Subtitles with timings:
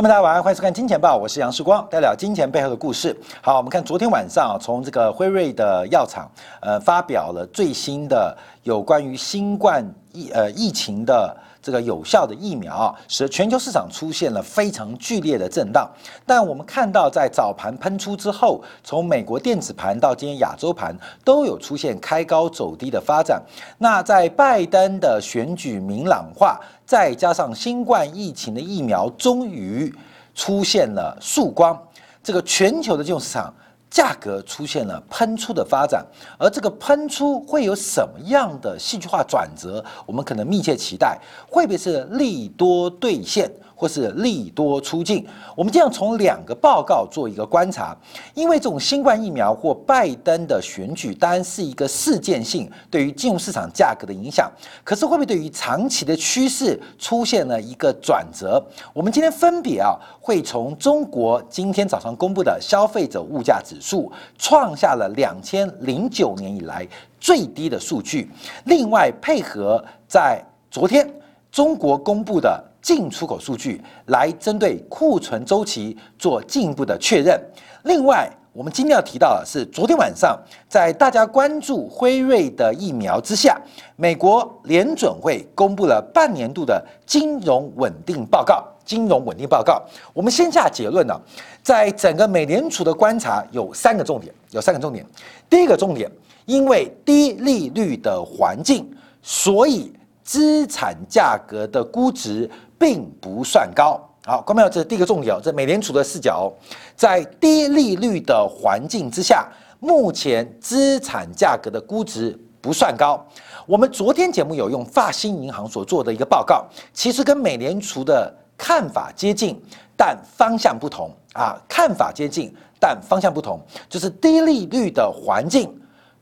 [0.00, 3.14] 朋友们，大家晚上，欢迎收看《金钱报》，我是杨世光，带聊金钱背后的故事。
[3.42, 6.26] 好，我们看昨天晚上啊，从这个辉瑞的药厂
[6.62, 15.88] 呃发表了最新的有关于新冠疫呃疫情的这个有效的疫苗啊，使全球市场出现了非常剧烈的震荡。
[16.26, 23.42] 但我们看到，在早盘喷出之后，从美国电子盘到今天亚洲盘都有出现开高走低的发展。
[23.78, 26.60] 那在拜登的选举明朗化。
[26.86, 29.94] 再加上新冠疫情的疫苗终于
[30.34, 31.80] 出现了曙光，
[32.20, 33.54] 这个全球的金融市场
[33.90, 36.06] 价格出现了喷出的发展，
[36.38, 39.84] 而这个喷出会有什么样的戏剧化转折？
[40.06, 43.50] 我们可能密切期待，会不会是利多兑现？
[43.80, 47.96] 或是利多出境，我们这样从两个报告做一个观察，
[48.34, 54.52] 因为这种新冠疫苗或拜登的选举当然是一个事件性对于金融市场价格的影响，
[54.84, 58.62] 可是会不会对于长期的趋势出现了一个转折？
[58.92, 66.86] 我们今天分别啊会从中国今天早上公布的消费者物价指数创下了两千零九年以来
[67.18, 68.30] 最低的数据，
[68.64, 71.10] 另外配合在昨天
[71.50, 72.62] 中国公布的。
[72.80, 77.40] 进出口数据来针对库存周期做进一步的确认。
[77.84, 83.56] 另外，我们今天要提到的是，昨天晚上在大家关注辉瑞的疫苗之下，
[83.96, 88.64] 美国联准会公布了半年度的金融稳定报告。
[88.82, 89.80] 金融稳定报告，
[90.12, 91.14] 我们先下结论呢，
[91.62, 95.06] 在整个美联储的观察有三个重点，有三个重点。
[95.48, 96.10] 第一个重点，
[96.44, 98.90] 因为低利率的环境，
[99.22, 99.92] 所以
[100.24, 102.50] 资产价格的估值。
[102.80, 104.00] 并不算高。
[104.24, 105.40] 好，观众朋友，这是第一个重点哦。
[105.42, 106.50] 这美联储的视角，
[106.96, 109.46] 在低利率的环境之下，
[109.80, 113.22] 目前资产价格的估值不算高。
[113.66, 116.64] 我们昨天节目有用发新银行所做的一个报告，
[116.94, 119.60] 其实跟美联储的看法接近，
[119.94, 121.60] 但方向不同啊。
[121.68, 125.70] 看法接近，但方向不同，就是低利率的环境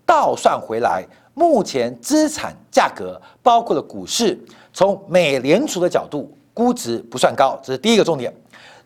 [0.05, 4.37] 倒算回来，目前资产价格包括了股市，
[4.73, 6.33] 从美联储的角度。
[6.59, 8.35] 估值不算高，这是第一个重点。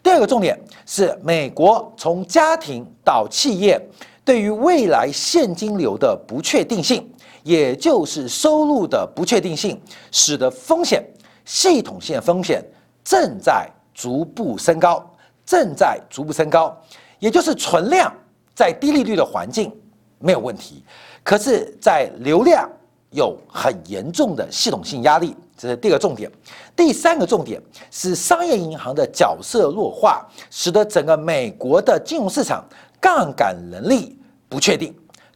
[0.02, 3.80] 第二个重点是，美国从家庭到企业
[4.22, 7.10] 对于未来现金流的不确定性，
[7.42, 9.80] 也就是收入的不确定性，
[10.10, 11.02] 使得风险
[11.46, 12.62] 系统性风险
[13.02, 15.10] 正在逐步升高，
[15.46, 16.76] 正在逐步升高。
[17.18, 18.12] 也就是存量
[18.54, 19.74] 在低利率的环境
[20.18, 20.84] 没有问题，
[21.22, 22.70] 可是，在流量
[23.12, 25.34] 有很严重的系统性压力。
[25.62, 26.28] 这是第二个重点，
[26.74, 32.64] 第三个重点是商业银行的角色弱化，使得整个美国的金融市场
[33.00, 34.18] 杠杆能力
[34.48, 34.92] 不确定，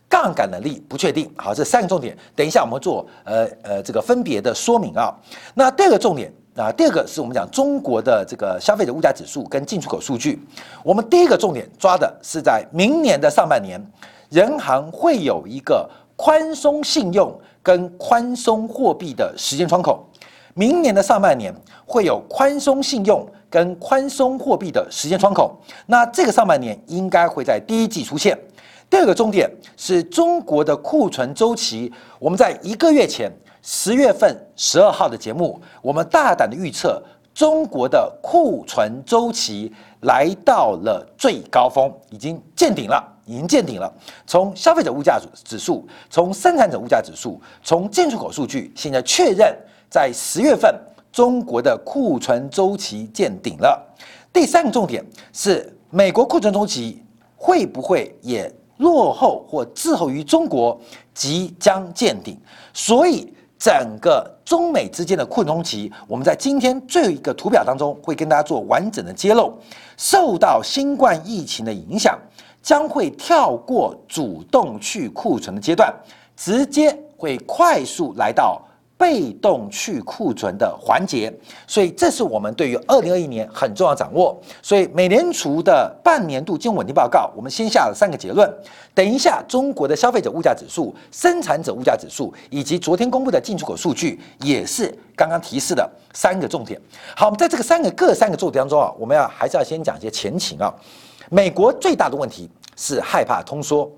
[0.09, 1.33] 杠杆能力不确定。
[1.37, 5.15] 好，这三个重点，等一下我们做呃呃这个分别的说明啊。
[5.55, 10.45] 那第二个重点啊，第二个是我们讲中国的这个消费者物价指数跟进出口数据。
[10.83, 13.81] 我们第一个重点抓的是在明年的上半年，
[14.31, 17.33] 人行会有一个宽松信用
[17.63, 20.05] 跟宽松货币的时间窗口。
[20.59, 28.37] 明年的上半年会有宽松信用跟宽松货币的时间窗口，那这个上半年应该会在第一季出现。
[28.89, 33.31] 第二个重点是中国的库存周期，我们在一个月前
[33.61, 37.03] 十月份十二号的节目，我们大胆的预测
[37.35, 43.93] 中国的库存周期来到了最高峰，已经见顶了，已经见顶了。
[44.27, 49.55] 从消费者物价指数，从生产者物价指数，从进出口数据，现在确认。
[49.89, 50.75] 在十月份，
[51.13, 53.81] 中国的库存周期见顶了。
[54.33, 57.03] 第三个重点是，美国库存周期
[57.37, 60.79] 会不会也落后或滞后于中国，
[61.15, 62.39] 即将见顶。
[62.75, 69.59] 所以，整个中美之间的库存周期，我们在今天最后一个图表当中会跟大家做完整的揭露。
[69.97, 72.19] 受到新冠疫情的影响，
[72.61, 75.91] 将会跳过主动去库存的阶段，
[76.37, 78.61] 直接会快速来到。
[78.99, 81.33] 被动去库存的环节，
[81.67, 84.41] 所以这是我们对于二零二一年很重要掌握。
[84.63, 88.51] 所以美联储的半年度金融稳定报告，我们先下了三个结论。
[88.95, 96.81] 等一下，中国的消费者物价指数、生产者物价指数以及昨天公布的进出口数据，也是刚刚提示的三个重点。
[97.15, 100.73] 好，我们在这个三个各三个重点当中啊，我们要还是要先讲一些前情啊。
[101.29, 103.91] 美国最大的问题是害怕通缩，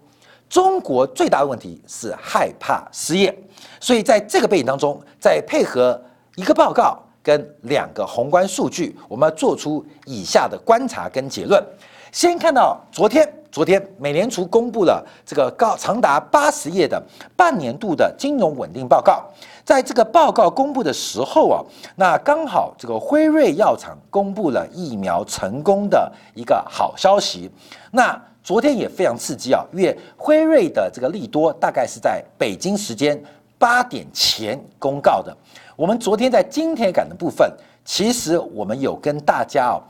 [0.49, 3.33] 中国最大的问题是害怕失业。
[3.81, 6.01] 所以在这个背景当中，再配合
[6.37, 11.63] 一个报告跟两个宏观数据，我们要做出以下的观察跟结论。
[12.11, 17.03] 先看到昨天，昨天美联储公布了这个高长达八十页的
[17.37, 19.23] 半年度的金融稳定报告。
[19.63, 21.61] 在这个报告公布的时候啊，
[21.97, 27.51] 那刚好这个辉瑞药厂公布了疫苗成功的一个好消息。
[27.91, 33.23] 那昨天也非常刺激啊，因为辉瑞的这个利多大概是在北京时间
[33.59, 35.37] 八点前公告的。
[35.77, 37.53] 我们昨天在今天感的部分，
[37.85, 39.83] 其实我们有跟大家哦，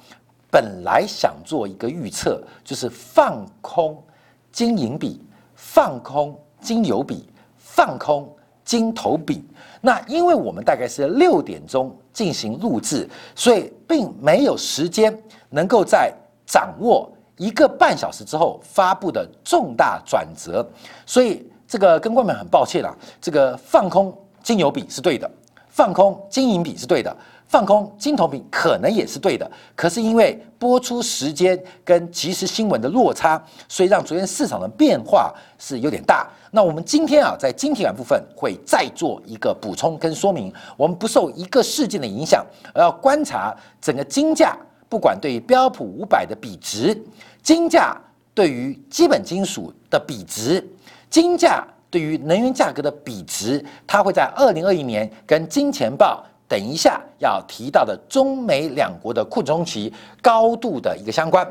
[0.51, 4.03] 本来想做一个预测，就是放空
[4.51, 5.21] 金银比，
[5.55, 8.35] 放空金油比，放空
[8.65, 9.45] 金头比。
[9.81, 15.17] 那因为我们大概是六点钟进行录制，所以并没有时间
[15.51, 16.13] 能够在
[16.47, 20.69] 掌握一个半小时之后发布的重大转折，
[21.07, 24.13] 所以这个跟官们很抱歉啦，这个放空
[24.43, 25.31] 金油比是对的，
[25.69, 27.17] 放空金银比是对的。
[27.47, 36.29] 放空金铜比可能也是对的，可是因为播出时间跟即时新闻的落差，所以让昨天市场的变化是有点大。
[36.51, 40.53] 那我们今天啊，在晶体感部分会再做一个补充跟说明。
[40.77, 42.45] 我们不受一个事件的影响，
[42.75, 44.55] 而要观察整个金价，
[44.87, 47.03] 不管对于标普五百的比值，
[47.43, 47.99] 金价
[48.35, 50.63] 对于基本金属的比值，
[51.11, 56.25] 金价对于能源价格的比值，它会在二零二一年跟金钱报。
[56.49, 61.47] 等一下要提到的中美两国的库存期高度的一个相关。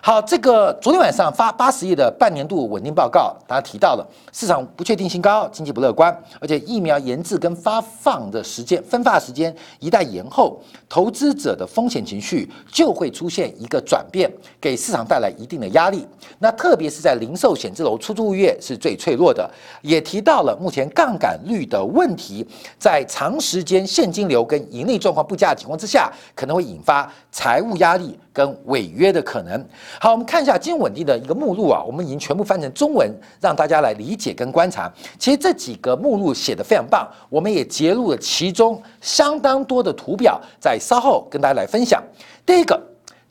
[0.00, 14.30] 好，这个昨天晚上发八十亿的半年度稳定报告，大家提到了市场不确定性高，经济不乐观，而且疫苗研制跟发放的时间分发时间一旦延后，投资者的风险情绪就会出现一个转变，
[14.60, 16.06] 给市场带来一定的压力。
[16.38, 19.50] 那特别是在零售、写字楼、出租物业是最脆弱的，
[19.82, 22.46] 也提到了目前杠杆率的问题，
[22.78, 29.66] 在长时间现金流跟盈利状况不佳的情况之下，可能会引发财务压力跟违约的可能。
[30.00, 34.88] 好，我们看一下金稳定的一个目录啊，我们已经全部翻成中文，让大家来理解跟观察。
[35.18, 42.00] 其实这几个目录写的非常棒，我们也揭露了其中相当多的图表，在稍后跟大家来分享。
[42.46, 42.80] 第一个，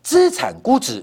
[0.03, 1.01] 资产估值、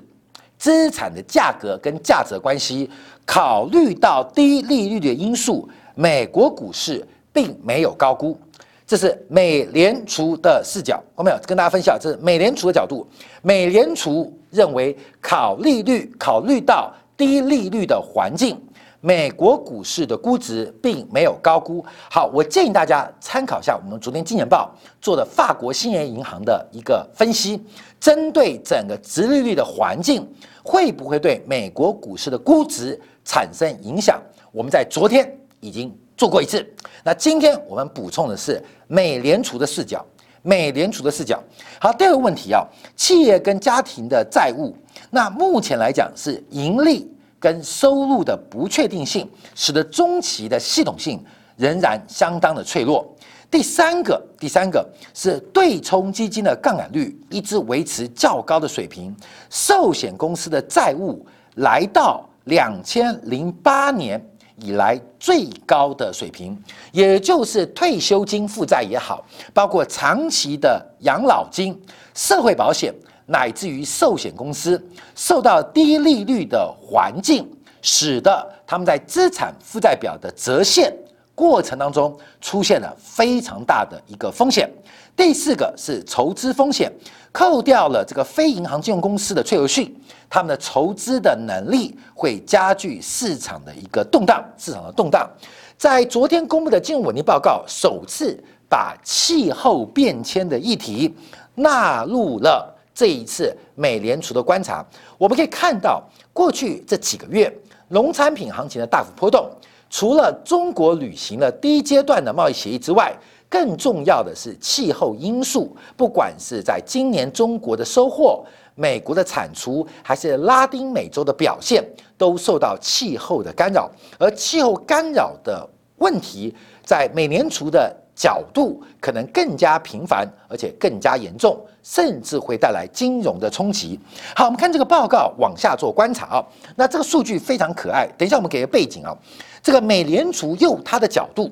[0.58, 2.90] 资产的价格跟价值关系，
[3.24, 7.02] 考虑到低利率的因素，美国股市
[7.32, 8.38] 并没有高估。
[8.86, 11.96] 这是美联储的视角，我没有跟大家分享？
[11.98, 13.06] 这是美联储的角度。
[13.40, 18.60] 美联储认为，考利率考虑到低利率的环境，
[19.00, 21.82] 美国股市的估值并没有高估。
[22.10, 24.70] 好，我建议大家参考一下我们昨天《金钱报》
[25.00, 27.62] 做的法国兴业银行的一个分析，
[27.98, 30.30] 针对整个直利率的环境，
[30.62, 34.20] 会不会对美国股市的估值产生影响？
[34.52, 35.90] 我们在昨天已经。
[36.16, 36.66] 做过一次，
[37.02, 40.04] 那今天我们补充的是美联储的视角。
[40.46, 41.42] 美联储的视角。
[41.80, 42.62] 好，第二个问题啊，
[42.94, 44.76] 企业跟家庭的债务，
[45.08, 51.18] 那目前来讲是盈利跟收入的不确定性，使得中期的系统性
[51.56, 53.10] 仍然相当的脆弱。
[53.50, 59.16] 第三个，第三个是对冲基金的杠杆率一直维持较高的水平，
[59.48, 61.24] 寿险公司的债务
[61.54, 64.22] 来到两千零八年。
[64.56, 66.56] 以来最高的水平，
[66.92, 71.78] 也就是退休金负债也好，包括长期的养老金、
[72.14, 72.94] 社会保险，
[73.26, 74.80] 乃至于寿险公司，
[75.16, 77.48] 受到低利率的环境，
[77.82, 80.94] 使得他们在资产负债表的折现
[81.34, 84.70] 过程当中出现了非常大的一个风险。
[85.16, 86.92] 第四个是筹资风险，
[87.34, 89.92] 扣掉了这个非银行金融公司的脆弱性，
[90.30, 95.28] 他们的筹资的能力会加剧市场的一个动荡，市场的动荡。
[95.76, 101.12] 在昨天公布的金融稳定报告，首次把气候变迁的议题
[101.56, 104.86] 纳入了这一次美联储的观察。
[105.18, 106.00] 我们可以看到，
[106.32, 107.52] 过去这几个月
[107.88, 109.50] 农产品行情的大幅波动，
[109.90, 113.12] 除了中国履行了第一阶段的贸易协议之外，
[113.54, 118.44] 更重要的是气候因素，不管是在今年中国的收获、
[118.74, 121.80] 美国的产出，还是拉丁美洲的表现，
[122.18, 123.88] 都受到气候的干扰。
[124.18, 125.64] 而气候干扰的
[125.98, 126.52] 问题，
[126.84, 133.96] 在美联储的角度，可能更加频繁，而且更加严重，甚至会带来金融的冲击。
[134.34, 136.44] 好，我们看这个报告，往下做观察啊。
[136.74, 138.04] 那这个数据非常可爱。
[138.18, 139.16] 等一下，我们给个背景啊。
[139.62, 141.48] 这个美联储用它的角度。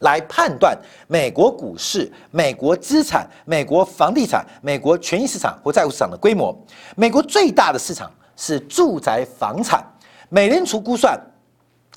[0.00, 0.76] 来判断
[1.06, 6.56] 美国股市、美国资产、美国房地产、美国权益市场或债务市场的规模。
[6.96, 9.84] 美国最大的市场是住宅房产，
[10.28, 11.20] 美联储估算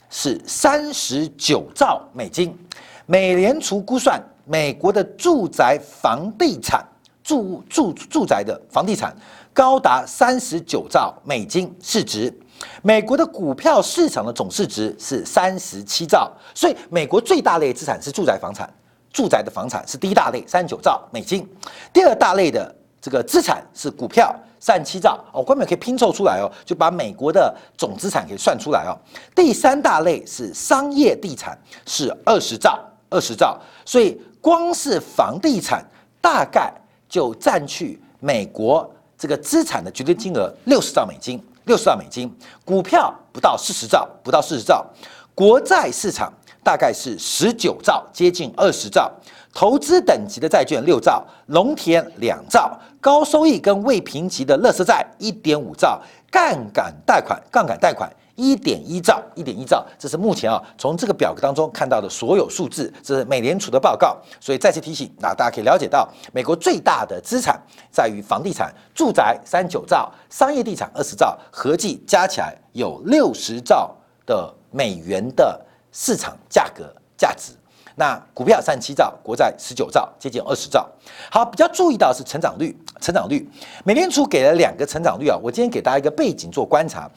[0.09, 2.57] 是三十九兆美金。
[3.05, 6.85] 美联储估算美国的住宅房地产。
[7.23, 9.15] 住住住宅的房地产
[9.53, 12.33] 高达三十九兆美金市值，
[12.81, 18.71] 美国的股票市场的总市值是三十七兆，所以美国最大类资产是住宅房产，
[19.11, 21.47] 住宅的房产是第一大类三十九兆美金，
[21.91, 28.97] 第二大类的这个资产是股票三十七兆哦，官员可以拼凑出来哦，就把美国的总资产给算出来哦。
[29.35, 35.85] 第三大类是商业地产是二十兆二十兆，所以光是房地产
[36.21, 36.73] 大概。
[37.11, 41.37] 就占去美国这个资产的绝对金额六十兆美金，
[41.71, 42.29] 六十兆美金，
[42.65, 44.85] 股票不到四十兆，不到四十兆，
[45.33, 46.29] 国债市场
[46.61, 49.09] 大概是十九兆，接近二十兆，
[49.53, 55.97] 投资等级的债券六兆，农田两兆，高收益跟未评级的乐色债一点五兆，
[56.29, 58.11] 杠杆贷款，杠杆贷款。
[58.41, 64.17] 一点一兆，一点一兆，这是目前啊从这个表格当中看到的所有数字，这是美联储的报告。
[64.39, 73.95] 所以再次提醒，那大家可以了解到，美国最大的资产在于房地产，住宅三九兆，商业地产二十兆，合计加起来有六十兆
[74.25, 77.53] 的美元的市场价格价值。
[77.95, 80.89] 那股票三七兆，国债十九兆，接近二十兆。
[81.29, 83.47] 好，比较注意到是成长率，成长率，
[83.83, 85.37] 美联储给了两个成长率啊。
[85.41, 87.09] 我今天给大家一个背景做观察。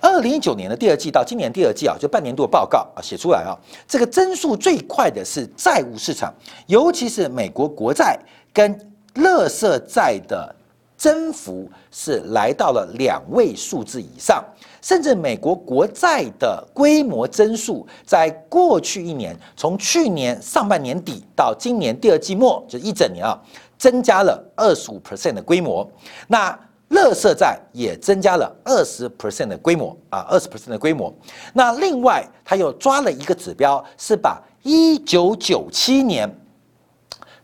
[0.00, 3.52] 二零一九年的第二季到今年第二季啊，就半年度的报告啊，写出来啊，
[3.86, 6.32] 这个增速最快的是债务市场，
[6.66, 8.18] 尤其是美国国债
[8.54, 10.54] 跟乐色债的
[10.96, 14.42] 增幅是来到了两位数字以上。
[14.82, 23.40] 甚至美国国债的规模增速，在过去一年，从去年上半年底到今年第二季末，就一整年啊，
[23.78, 25.88] 增加了二十五 percent 的规模。
[26.26, 26.58] 那
[26.88, 31.10] 乐色债也增加了二十 percent 的规模啊，二十 percent 的规模。
[31.54, 36.28] 那另外，他又抓了一个指标，是把一九九七年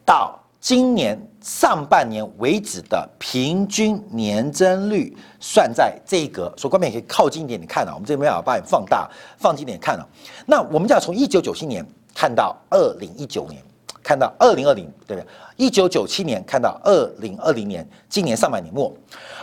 [0.04, 1.18] 到今年
[1.49, 7.93] 上半年为止的平均年增率算在这一格，所以观众也可以靠近一点你看啊。
[7.95, 10.07] 我们这边没有把你放大，放近一点看了。
[10.45, 11.83] 那我们就要从一九九七年
[12.14, 13.62] 看到二零一九年，
[14.02, 15.26] 看到二零二零，对不对？
[15.57, 18.95] 一九九七年看到二零二零年，今年上半年末。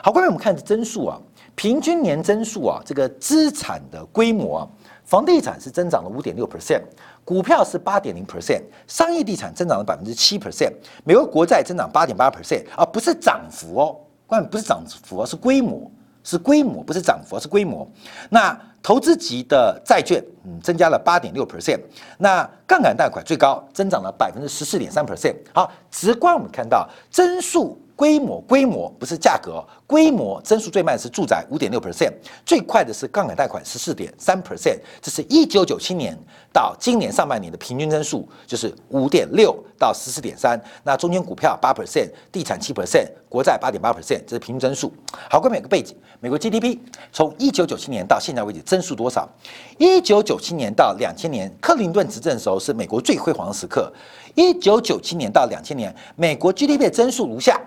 [0.04, 1.20] 好，观众我们看增速啊，
[1.56, 4.68] 平均年增速啊，这个资产的规模啊，
[5.06, 6.84] 房地产是增长了五点六 percent。
[7.26, 10.72] 股票是八点零 percent，商业地产增长了百分之七 percent，
[11.04, 15.92] 美国国债增长八点八 percent，而不是涨幅哦，关键不是涨幅而是规模，
[16.24, 17.86] 是规模，不是涨幅，而是规模。
[18.30, 21.80] 那投资级的债券，嗯，增加了八点六 percent，
[22.20, 25.36] 那杠杆贷款最高增长了百分之十四点三 percent。
[25.52, 27.82] 好，直观我们看到增速。
[27.96, 32.12] 规模规模不是价格，规模增速最慢是住宅五点六 percent，
[32.46, 36.18] 最快的是杠杆贷款十四点三 percent，这是一九九七年
[36.52, 44.92] 到今年上半年的平均增速就是五点六到十四点三，那中间股票八 percent，地产七 percent，国债八点八 percent，这是平均增速。
[45.30, 46.78] 好，关于每个背景，美国 GDP
[47.14, 49.30] 从一九九七年到现在为止增速多少？
[49.78, 53.90] 一九九七年到两千年，克林顿执政的时候是美国最辉煌的时刻。
[54.34, 57.58] 一九九七年到两千年，美国 GDP 增速如下。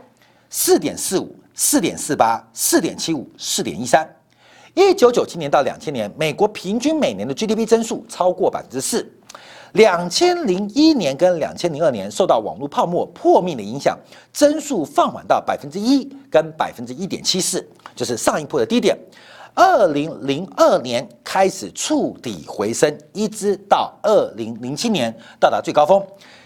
[0.50, 4.08] 四点四五、四点四八、四点七五、四点一三。
[4.74, 9.06] 一九九七年到两千年，美国平均每年的 GDP 增速超过百分之四。
[9.72, 13.98] 两千零一年跟两千零二年受到网络泡沫破灭的影响，
[14.32, 18.96] 增速放缓到百分之一跟百分之一点七四，就是上一波的低点。
[19.54, 26.00] 二零零二年开始触底回升，一直到二零零七年到达最高峰，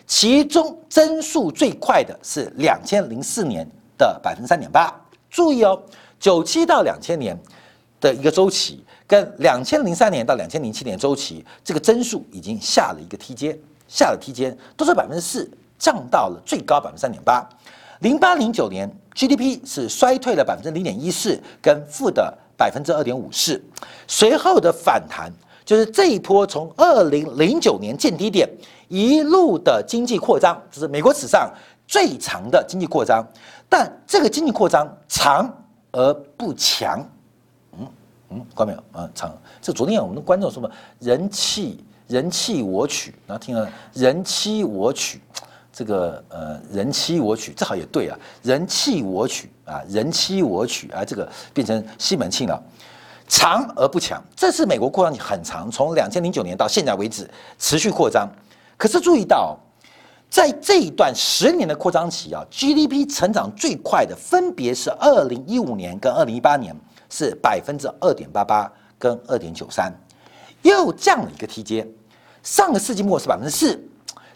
[0.06, 3.68] 其中增速最快的是两千零四年。
[4.02, 4.92] 的百分之三点八，
[5.30, 5.80] 注意哦，
[6.18, 7.38] 九七到两千年
[8.00, 13.56] 的一个周期，跟两千零三年到两千零七年周期，这个增速已经下了一个梯阶，
[13.86, 17.48] 下了梯阶，都是百分之四，降到了最高百分之三点八。
[18.00, 23.62] 零八零九年 GDP 是衰退了百分之零点一四，跟负的百分之二点五四，
[24.08, 25.32] 随后的反弹
[25.64, 28.48] 就是这一波从二零零九年见低点
[28.88, 31.48] 一路的经济扩张，就是美国史上
[31.86, 33.24] 最长的经济扩张。
[33.72, 35.50] 但这个经济扩张长
[35.92, 37.02] 而不强，
[37.78, 37.88] 嗯
[38.28, 39.00] 嗯，关没有？
[39.00, 39.08] 啊？
[39.14, 45.22] 长，这昨天我们的观众说嘛，人弃人弃我取，然后听了人欺我取，
[45.72, 49.50] 这个呃人欺我取，这好也对啊，人弃我取。
[49.64, 50.90] 啊，人欺我取。
[50.90, 52.62] 啊，这个变成西门庆了，
[53.26, 57.26] 长而不强，这是美国扩张很长，从两千零九年到现在为止
[57.58, 58.28] 持续扩张，
[58.76, 59.58] 可是注意到。
[60.32, 66.74] 在这一段十年的扩张期啊，GDP 成长最快的分别是二零一五年跟二零一八年，
[67.10, 69.92] 是百分之二点八八跟二点九三，
[70.62, 71.86] 又降了一个梯阶。
[72.42, 73.78] 上个世纪末是百分之四，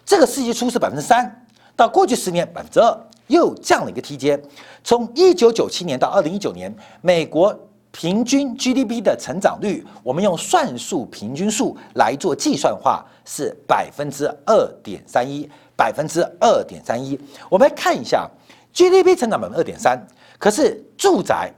[0.05, 4.39] 这个世纪初是百分之三，到过去十年百分之二，又降了一个梯阶。
[4.83, 7.59] 从一九九七年到二零一九年，美国
[7.91, 17.17] 平均 GDP 的成长率，我们用算术平均数来做计算化，是百分之二点三一，百分之二点三一。
[17.49, 18.29] 我们来看一下
[18.73, 19.97] GDP 成长百分之二点三，
[20.37, 21.49] 可是住宅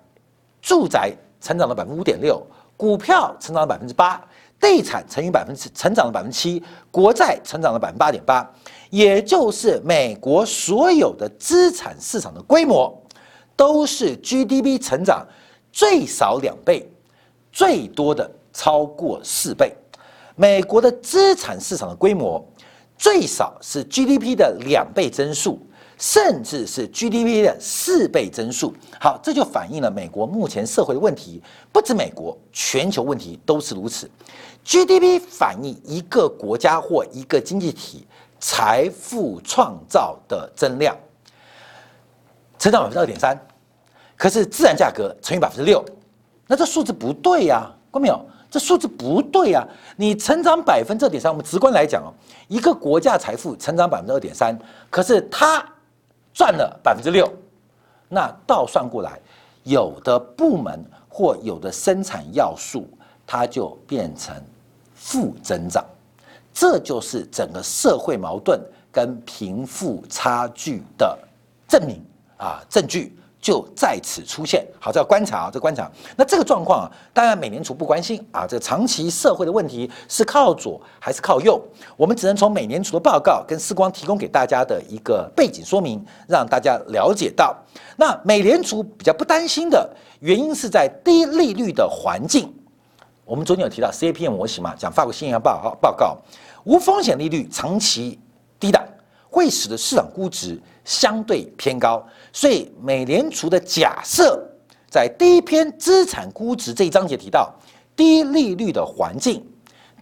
[0.61, 1.11] 住宅
[1.41, 2.45] 成长了百分之五点六，
[2.77, 4.21] 股票成长了百分之八。
[4.61, 6.61] 地产乘以百分之成长了百分之七，
[6.91, 8.45] 国债成长了百分之八点八，
[8.89, 12.93] 也就是美国所有的资产市场的规模
[13.55, 15.25] 都是 GDP 成长
[15.71, 16.91] 最少两倍，
[17.53, 19.73] 最多的超过四倍。
[20.35, 22.45] 美国的资产市场的规模
[22.99, 25.57] 最少是 GDP 的两倍增速。
[26.01, 34.09] 甚至是 GDP 的四倍增速，好，这就反映了美国目前社会的问题，不止美国，全球问题都是如此。
[34.63, 38.07] GDP 反映一个国家或一个经济体
[38.39, 40.95] 财富创造的增量，
[42.57, 43.37] 成长百分之二点三，
[44.15, 45.83] 可是自然价格乘以百分之六，
[46.47, 48.25] 那这数字不对呀，看没有？
[48.49, 52.13] 这数字不对啊，你成长百分之二点三，我们直观来讲哦，
[52.47, 54.57] 一个国家财富成长百分之二点三，
[54.89, 55.63] 可是它。
[56.31, 57.29] 赚了百分之六，
[58.07, 59.19] 那倒算过来，
[59.63, 60.79] 有的部门
[61.09, 62.87] 或有的生产要素，
[63.27, 64.33] 它就变成
[64.95, 65.83] 负增长，
[66.53, 71.17] 这就是整个社会矛盾跟贫富差距的
[71.67, 72.01] 证明
[72.37, 73.17] 啊证据。
[73.41, 75.89] 就在此出现，好，这要观察啊，这观察。
[76.17, 81.61] 那这个状况啊，当然美联储不关心啊，这长期社会的问题是靠左还是靠右？
[81.95, 87.55] 我们只能从美联储的报告跟思光提供给大家的一个背景说明，让大家了解到，
[87.95, 92.53] 那美联储比较不担心的原因是在低利率的环境。
[93.23, 96.17] 我们昨天有提到 CAPM 模型嘛，讲法国新闻报报告，
[96.65, 98.19] 无风险利率长期
[98.59, 98.83] 低档。
[99.31, 102.03] 会使得市场估值相对偏高，
[102.33, 104.43] 所以美联储的假设
[104.89, 107.53] 在第一篇资产估值这一章节提到，
[107.95, 109.45] 低利率的环境，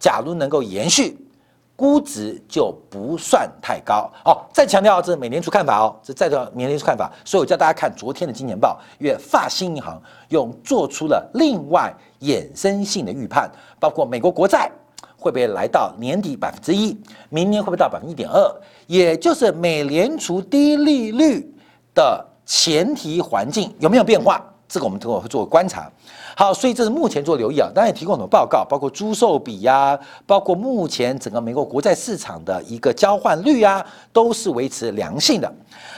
[0.00, 1.18] 假如能够延续，
[1.76, 4.10] 估值就不算太高。
[4.24, 14.72] 哦，再强调这美联储看法哦，这再调美联储看法，所以我叫大家看昨天的金钱报，因为发新银行用做出了另外衍生性的预判，包括美国国债。
[15.18, 16.96] 会不会来到年底百分之一？
[17.28, 18.40] 明年会不会到百分之一点二？
[18.86, 21.52] 也就是美联储低利率
[21.92, 24.40] 的前提环境有没有变化？
[24.68, 25.90] 这个我们都会做观察。
[26.36, 27.70] 好，所以这是目前做留意啊。
[27.74, 35.52] 当然也提供很多报告，包括租售比呀，包括目前整个美国国债市场的一个交换率啊，都是维持良性的。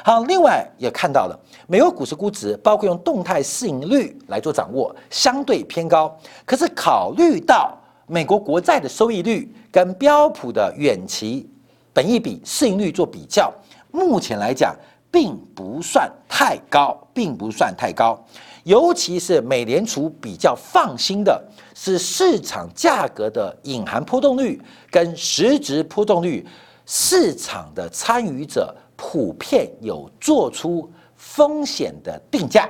[0.05, 6.17] 好，另外也看到了美国股市估值，包括用动态市盈率来做掌握，相对偏高。
[6.47, 7.77] 可是考虑到
[8.11, 11.49] 美国国债的收益率跟标普的远期
[11.93, 13.53] 本益比市盈率做比较，
[13.93, 14.75] 目前来讲
[15.13, 18.21] 并不算太高，并不算太高。
[18.65, 21.41] 尤其是美联储比较放心的
[21.73, 26.45] 是市场价格的隐含波动率跟实质波动率，
[26.87, 32.69] 市场的参与者普遍有做出风险的定价，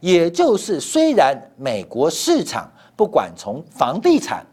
[0.00, 4.44] 也就是虽然美国市场不管从房地产。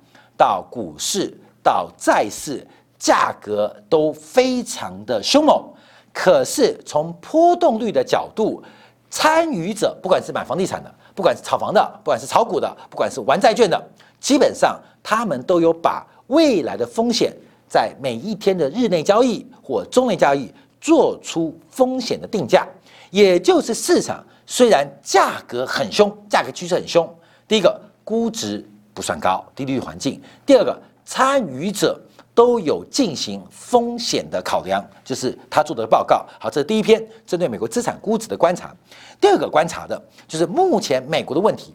[0.43, 2.67] 到股市到债市，
[2.99, 5.63] 价格都非常的凶猛。
[6.11, 8.61] 可是从波动率的角度，
[9.09, 13.81] 参与者不管是买房地产的，不管是炒房的，不管是炒股的，不管是玩债券的，
[14.19, 17.33] 基本上他们都有把未来的风险
[17.65, 22.67] 在每一天的日内交易或中内交易做出风险的定价。
[23.11, 27.09] 也就是市场虽然价格很凶，价格趋势很凶，
[27.47, 28.69] 第一个估值。
[28.93, 30.21] 不算高，低利率环境。
[30.45, 31.99] 第二个，参与者
[32.33, 36.25] 都有进行风险的考量，就是他做的报告。
[36.39, 38.75] 好，这是第一篇针对美国资产估值的观察。
[39.19, 41.73] 第二个观察的就是目前美国的问题，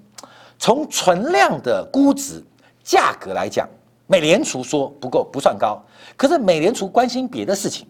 [0.59, 2.43] 从存量的估值
[2.83, 3.69] 价格来讲，
[4.07, 5.81] 美联储说不够，不算高。
[6.17, 7.87] 可是美联储关心别的事情，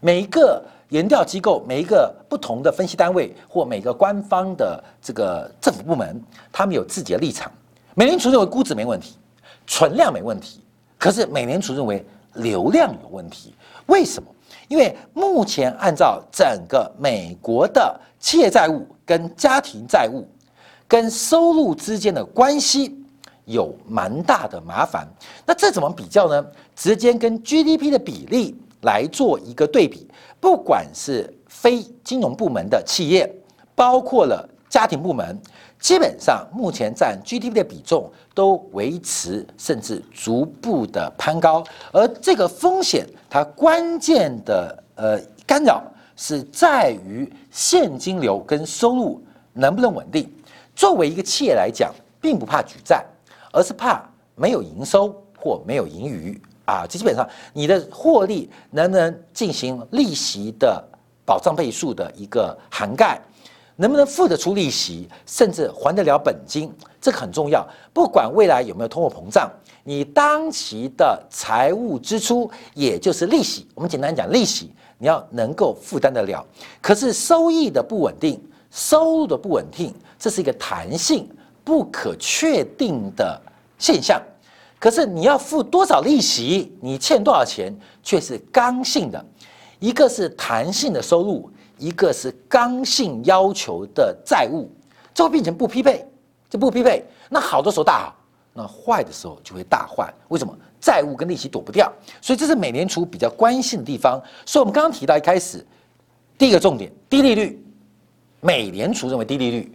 [0.00, 7.50] 每一个研调机构、每一个不同的分析单位或每个官方的这个政府部门，他们有自己的立场。
[7.94, 9.16] 美联储认为估值没问题，
[9.66, 10.60] 存量没问题，
[10.98, 13.54] 可是美联储认为流量有问题。
[13.86, 14.28] 为什么？
[14.68, 20.26] 因为目前按照整个美国的企业债务跟家庭债务
[20.88, 22.98] 跟收入之间的关系
[23.44, 25.06] 有蛮大的麻烦。
[25.44, 26.46] 那这怎么比较呢？
[26.74, 30.08] 直接跟 GDP 的比例来做一个对比。
[30.40, 33.30] 不管是非金融部门的企业，
[33.74, 35.38] 包括了家庭部门。
[35.82, 41.64] 基本上，目前占 GDP 的比重都维持，甚至逐步的攀高。
[41.90, 45.82] 而这个风险，它关键的呃干扰
[46.14, 49.20] 是在于现金流跟收入
[49.52, 50.32] 能不能稳定。
[50.76, 53.04] 作为一个企业来讲，并不怕举债，
[53.52, 56.86] 而是怕没有营收或没有盈余啊。
[56.88, 60.82] 这基本上你的获利能不能进行利息的
[61.26, 63.20] 保障倍数的一个涵盖，
[63.76, 67.66] 能不能付得出利息，甚至还得了本金，这个很重要。
[67.92, 69.50] 不管未来有没有通货膨胀，
[69.84, 76.46] 你当期的财务支出，也就是利息，我们简单讲利息，你要能够负担得了。
[76.80, 81.28] 可是收益的不稳定，收入的不稳定，这是一个弹性。
[81.64, 83.40] 不可确定的
[83.78, 84.20] 现象，
[84.80, 89.24] 可是你要付多少利息，你欠多少钱，却是刚性的。
[89.78, 91.48] 一个是弹性的收入，
[91.82, 94.70] 一个是刚性要求的债务，
[95.12, 96.06] 就会变成不匹配，
[96.48, 97.04] 这不匹配。
[97.28, 98.16] 那好的时候大好，
[98.54, 100.14] 那坏的时候就会大坏。
[100.28, 100.56] 为什么？
[100.80, 104.20] 债务跟利息躲不掉，所以这是美联储比较关心的地方。
[104.44, 105.64] 所以我们刚刚提到一开始
[106.36, 107.64] 第一个重点，低利率，
[108.40, 109.72] 美联储认为低利率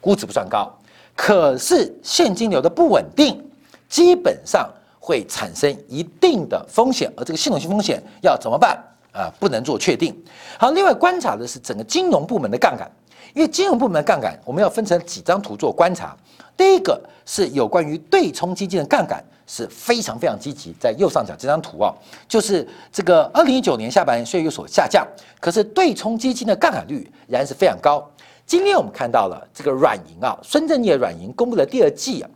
[0.00, 0.72] 估值不算高。
[1.16, 3.44] 可是现金流的不稳定，
[3.88, 4.68] 基本上
[5.00, 8.80] 会产生一定的风险，而这个系统性风险要怎么办
[9.14, 9.32] 啊？
[9.38, 10.14] 不能做确定。
[10.58, 12.90] 好，另外观察的是整个金融部门的杠杆，
[13.32, 16.14] 因为金融部门的杠杆，我们要分成几张图做观察。
[16.56, 21.92] 第一个是有关于对冲基金的杠杆是非常非常积极，在右上角这张图啊，
[22.28, 25.06] 就是这个二零一九年下半年虽然有所下降，
[25.40, 28.08] 可是对冲基金的杠杆率仍然是非常高。
[28.46, 32.30] 今天我们看到了这个软银啊，孙正义的软银公布了第二季啊，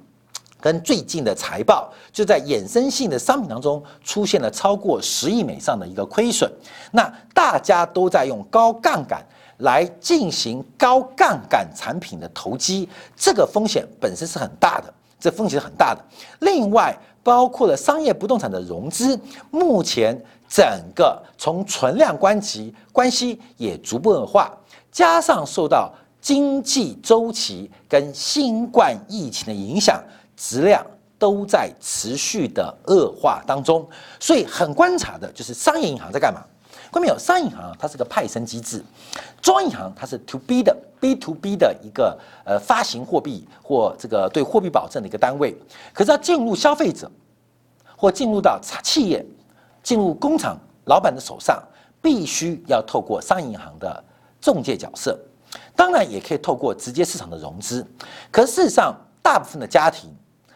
[0.60, 6.50] 跟最近的财报，就在衍生性的商品当中出现了超过十亿美上的一个亏损。
[6.92, 9.24] 那大家都在用高杠杆
[9.58, 16.04] 来进行高杠杆产品的投机，这个风险本身是很大的，这风险是很大的。
[16.40, 19.18] 另外，包括了商业不动产的融资，
[19.50, 20.18] 目前
[20.48, 24.50] 整个从存量关系关系也逐步恶化。
[24.90, 30.02] 加上受到经济周期跟新冠疫情的影响，
[30.38, 30.86] 质量
[31.18, 33.84] 都在持续的恶化当中，
[34.20, 36.40] 所以很观察的就是商业银行在干嘛？
[36.92, 37.18] 关没有？
[37.18, 38.82] 商业银行它是个派生机制，
[39.42, 45.54] 中央银行它是 to B 的 B to B 的一个呃发行货币或这个对货币保证的一个单位，
[45.92, 47.10] 可是要进入消费者
[47.96, 49.26] 或进入到企业、
[49.82, 51.60] 进入工厂老板的手上，
[52.00, 54.04] 必须要透过商业银行的。
[54.40, 55.18] 中介角色，
[55.74, 57.84] 当然也可以透过直接市场的融资，
[58.30, 60.08] 可事实上，大部分的家庭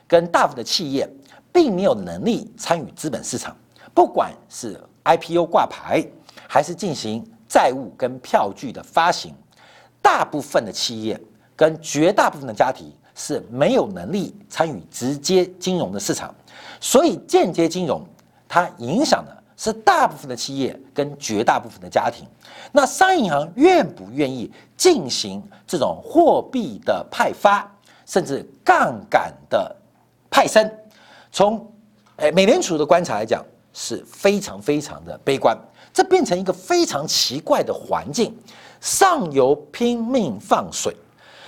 [0.07, 1.09] 跟大部分的企业
[1.53, 3.57] 并没有能力参与资本市场，
[3.95, 6.05] 不管是 IPO 挂牌，
[6.49, 9.35] 还是进行债务跟票据的发行，
[10.01, 11.21] 大部分的企业
[11.55, 16.35] 跟绝大部分的家庭是没有能力参与直接金融的市场，
[16.81, 18.07] 所以间接金融
[18.49, 19.43] 它影响的。
[19.55, 22.27] 是大部分的企业跟绝大部分的家庭，
[22.73, 27.71] 那商业银行愿不愿意进行这种货币的派发，
[28.05, 29.77] 甚至杠杆的
[30.33, 30.69] 派生？
[31.31, 31.71] 从
[32.17, 35.57] 诶美联储的观察来讲，是非常非常的悲观。
[35.93, 38.35] 这变成一个非常奇怪的环境：
[38.81, 40.97] 上游拼命放水，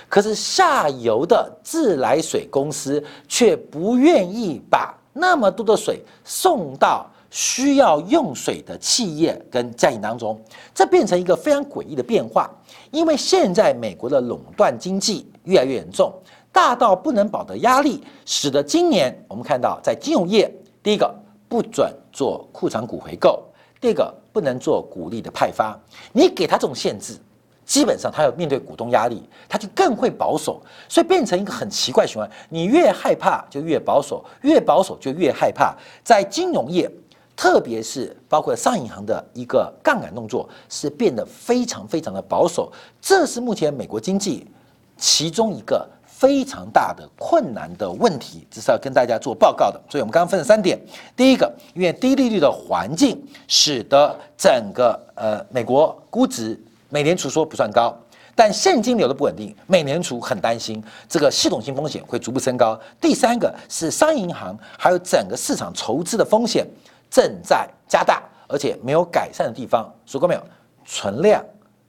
[0.07, 7.09] 可是下游的自来水公司却不愿意把那么多的水送到。
[7.31, 10.39] 需要用水的企业跟家庭当中，
[10.73, 12.49] 这变成一个非常诡异的变化。
[12.91, 16.13] 因为现在美国的垄断经济越来越严重，
[16.55, 20.49] 大到不能保的压力，使得今年我们看到在金融业，
[20.81, 21.13] 第一个
[21.49, 23.43] 不准做库存股回购，
[23.81, 25.77] 第二个不能做股利的派发。
[26.13, 27.19] 你给他这种限制，
[27.65, 32.31] 基本上他要面对股东压力，他就更会保守，所以变成一个很奇怪循环。
[32.47, 35.75] 你越害怕就越保守，越保守就越害怕。
[36.05, 36.89] 在金融业。
[37.37, 44.47] 特别是包括上银行的一个杠杆动作是变得非常非常的保守，这是目前美国经济
[44.95, 45.85] 其中一个
[46.17, 49.79] 非常大的困难的问题，这是要跟大家做报告的。
[49.89, 50.79] 所以我们刚刚分了三点：
[51.15, 56.57] 第一个，因为低利率的环境使得整个呃美国估值，
[56.89, 57.93] 美联储说不算高，
[58.33, 62.79] 但现金流的不稳定，美联储很担心这个系统性风险会逐步升高。
[63.01, 66.65] 第三个是商业银行还有整个市场筹资的风险。
[67.07, 70.43] 正在加大，而且没有改善的地方，说过没有？
[70.85, 71.41] 存量、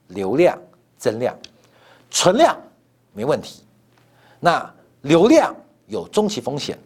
[0.08, 0.56] 流量、
[0.96, 1.34] 增量，
[2.10, 2.56] 存量
[3.12, 3.62] 没问题，
[4.40, 4.68] 那
[5.02, 5.54] 流量
[5.86, 6.78] 有中期风险，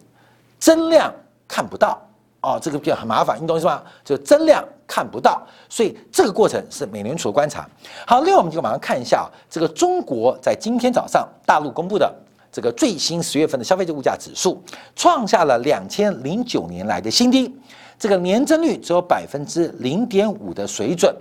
[0.59, 1.13] 增量
[1.47, 2.01] 看不到
[2.41, 3.83] 哦，这个比较很麻烦，你懂意思吗？
[4.03, 7.67] 就增量看不到，所以这个过程是美联储的观察。
[8.07, 12.13] 好，另外我们就马上看一下这个中国在今天早上大陆公布的
[12.51, 14.61] 这个最新十月份的消费者物价指数，
[14.95, 17.55] 创下了两千零九年来的新低。
[17.97, 21.15] 这个年增率只有百分之零点五的水准，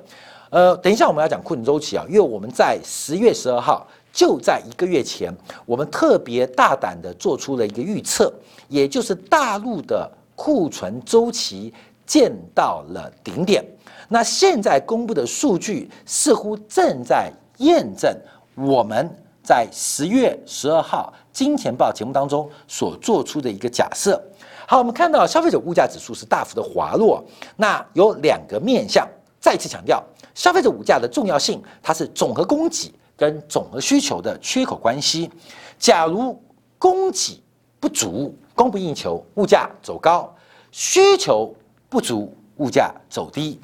[0.49, 5.33] 呃，等一下我们要讲库存周期啊，因为我们在十月十二号，就在一个月前，
[5.65, 8.33] 我们特别大胆的做出了一个预测，
[8.69, 11.73] 也就是大陆的库存周期
[12.07, 13.65] 见到了顶点。
[14.09, 18.13] 那现在公布的数据似乎正在验证
[18.57, 19.09] 我们
[19.43, 24.21] 在十月十二号《金钱报》节目当中所做出的一个假设。
[24.67, 27.25] 好，我们看到消费者物价指数是大幅的滑落，
[27.57, 29.09] 那有两个面向，
[29.41, 30.03] 再次强调。
[30.35, 35.31] 消费者物价的重要性，它是总和供给跟总和需求的缺口关系。
[35.79, 36.43] 假如
[36.79, 37.39] 供给
[37.79, 40.35] 不足，供不应求，物价走高；
[40.73, 41.55] 需求
[41.91, 43.59] 不足，物价走低；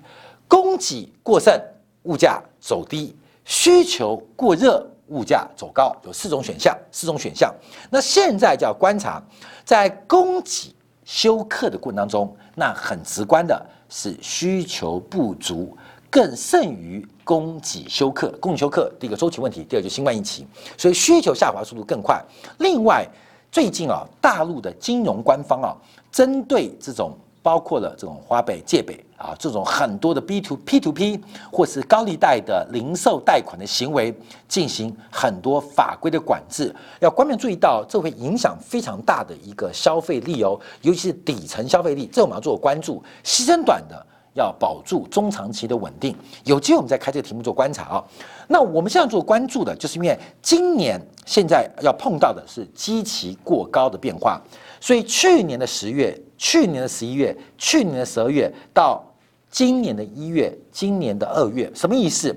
[0.47, 1.59] 供给过剩，
[2.03, 3.14] 物价走低；
[3.47, 5.97] 需求过热，物价走高。
[6.05, 7.51] 有四种选项，四种选项。
[7.90, 9.23] 那现在就要观察，
[9.64, 10.75] 在供给
[11.07, 15.75] 休克的过程当中，那很直观的是需求不足。
[16.11, 20.47] 更甚于供给休克，供给休克，第一个周期问题，第二就新冠疫情，
[20.79, 22.23] 所以需求下滑速度更快。
[22.59, 23.07] 另外，
[23.51, 25.77] 最近啊，大陆的金融官方啊，
[26.11, 34.14] 针对这种包括了这种花呗、借呗啊，这种很多的 B to P to P 或是高利贷的零售贷款的行为，
[34.47, 36.75] 进行很多法规的管制。
[37.01, 43.03] 要官面注意到，这会影响非常大的一个消费力哦，尤其是底层消费力，这我们要做关注。
[43.25, 44.07] 牺牲短的。
[44.37, 48.05] 要保住中长期的稳定，有机会我们再开这个题目做观察啊。
[48.46, 54.40] 那我们现在做关注的，就是因为今年现在要碰到的是基期过高的变化，
[54.81, 59.03] 所以去年的十月、去年的十一月、去年的十二月到
[59.51, 62.37] 今年的一月、今年的二月，什么意思？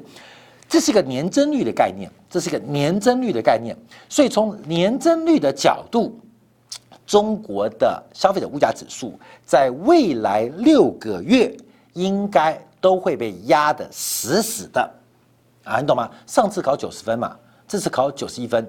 [0.67, 3.75] 这是一个年增率的概念，这是一个年增率的概念。
[4.07, 6.17] 所以从年增率的角度，
[7.05, 11.55] 中国的消费者物价指数在未来六个月。
[11.93, 14.89] 应该都会被压得死死的，
[15.63, 16.09] 啊，你懂吗？
[16.25, 17.35] 上次考九十分嘛，
[17.67, 18.65] 这次考九十一分，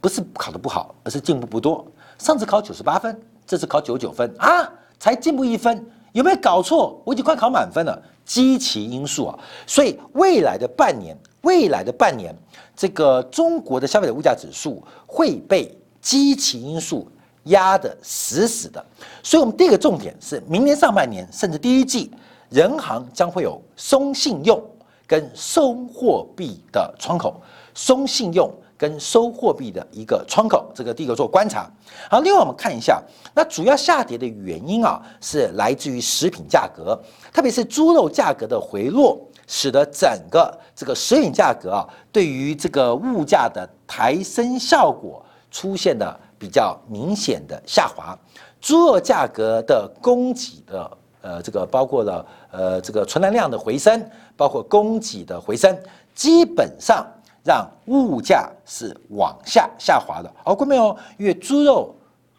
[0.00, 1.86] 不是考得不好，而是进步不多。
[2.18, 7.00] 上次考九十八分，这次考九九分啊，才进步一分，有没有搞错？
[7.04, 8.02] 我已经快考满分了。
[8.24, 12.34] 积其因素啊，所以未来的半年，未来的半年，
[12.74, 17.06] 这个中国的消费者物价指数会被积其因素
[17.44, 18.84] 压得死死的。
[19.22, 22.10] 所以，我们第一个重点是明年上半年，甚至第一季。
[22.48, 24.62] 人行将会有松信用
[25.06, 27.40] 跟收货币的窗口，
[27.74, 31.70] 松信用跟收货币的一个窗口，这个第一个做观察。
[32.10, 33.02] 好，另外我们看一下，
[33.34, 37.00] 那主要下跌的原因啊，是来自于食品价格，
[37.32, 48.16] 特别是猪肉价格的回落，使得整个这个食品价格啊，对于这个物价的抬升效果出现了比较明显的下滑。
[48.60, 50.98] 猪肉价格的供给的。
[51.26, 54.00] 呃，这个包括了呃，这个存栏量的回升，
[54.36, 55.76] 包括供给的回升，
[56.14, 57.04] 基本上
[57.44, 60.32] 让物价是往下下滑的。
[60.44, 61.92] 好，各位哦，因为猪肉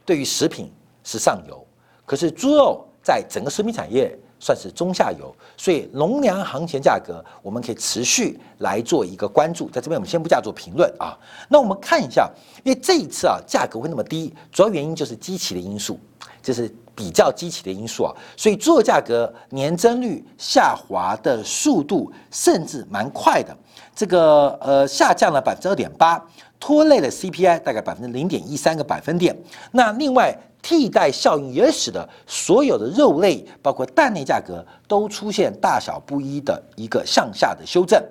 [0.05, 0.71] 对于食品
[1.03, 1.61] 是上游，
[2.05, 9.69] 可是猪肉在整个食品产业算是中下游，所以农粮行情价格我们可以持续来做一个关注。
[9.69, 11.17] 在这边我们先不加做评论啊。
[11.49, 12.31] 那我们看一下，
[12.63, 15.99] 因为这一次啊价格会那么低，主要原因就是机器的因素，
[16.41, 16.73] 就是。
[16.97, 23.55] 比较积极的因素啊，所以猪肉价格年增率下滑的速度甚至蛮快的，
[23.95, 26.19] 这个呃下降了百分之二点八，
[26.59, 29.37] 拖累了 CPI 大概百分之零点一三个百分点。
[29.71, 38.03] 那另外替代效应也使得所有的肉类，包括蛋类价格都出现大小不一的一个向下的修正。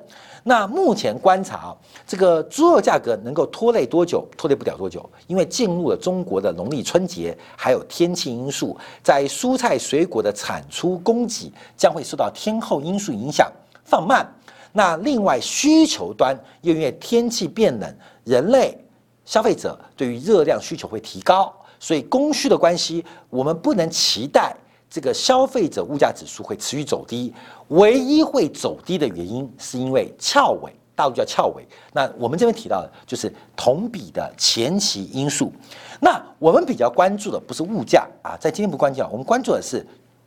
[0.48, 4.24] 那目前观察啊，这个猪肉价格能够拖累多久？
[4.37, 13.50] 拖累不了多久，因为进入了中国的农历春节，还有天气因素，在蔬菜水果的产出供给将会受到天候因素影响
[13.82, 14.24] 放慢。
[14.70, 18.78] 那另外需求端又因为天气变冷，人类
[19.24, 24.54] 消费者对于热量需求会提高，所以供需的关系，我们不能期待。
[24.88, 27.35] 这个消费者物价指数会持续走低，
[27.68, 31.66] 唯一会走低的原因是因为翘尾，大陆叫翘尾。
[31.92, 35.52] 那我们这边提到的就是同比的前期因素。
[36.00, 39.85] 那我们比较关注的不是物价啊，在今天不关注，我们关注的是